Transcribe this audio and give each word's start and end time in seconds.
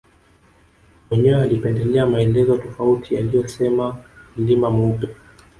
Mwenyewe 1.09 1.41
alipendelea 1.41 2.05
maelezo 2.05 2.57
tofauti 2.57 3.15
yaliyosema 3.15 3.97
mlima 4.37 4.69
mweupe 4.71 5.07